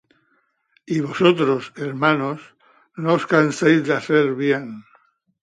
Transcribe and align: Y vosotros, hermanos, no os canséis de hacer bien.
Y 0.87 0.99
vosotros, 1.07 1.63
hermanos, 1.75 2.41
no 2.95 3.13
os 3.17 3.27
canséis 3.27 3.83
de 3.85 3.93
hacer 3.93 4.33
bien. 4.33 4.83